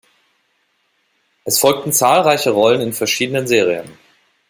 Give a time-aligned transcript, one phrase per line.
[1.45, 3.99] Es folgten zahlreiche Rollen in verschiedenen Serien.